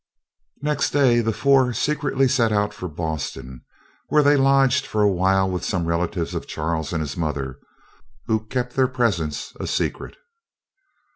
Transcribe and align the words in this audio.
Next 0.63 0.89
day 0.89 1.19
the 1.21 1.31
four 1.31 1.73
secretly 1.73 2.27
set 2.27 2.51
out 2.51 2.73
for 2.73 2.87
Boston, 2.89 3.61
where 4.07 4.23
they 4.23 4.35
lodged 4.35 4.83
for 4.87 5.03
awhile 5.03 5.47
with 5.47 5.63
some 5.63 5.85
relatives 5.85 6.33
of 6.33 6.47
Charles 6.47 6.91
and 6.91 7.01
his 7.01 7.15
mother, 7.15 7.59
who 8.25 8.47
kept 8.47 8.75
their 8.75 8.87
presence 8.87 9.53
a 9.59 9.67
secret. 9.67 10.17